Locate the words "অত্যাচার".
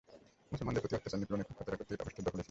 0.97-1.19